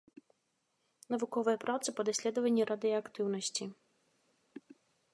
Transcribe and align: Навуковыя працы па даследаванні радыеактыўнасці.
Навуковыя 1.15 1.59
працы 1.65 1.87
па 1.99 2.07
даследаванні 2.09 2.63
радыеактыўнасці. 2.73 3.73